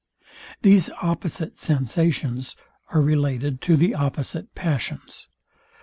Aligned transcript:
These 0.63 0.89
opposite 1.03 1.59
sensations 1.59 2.55
are 2.89 3.03
related 3.03 3.61
to 3.61 3.77
the 3.77 3.93
opposite 3.93 4.55
passions. 4.55 5.27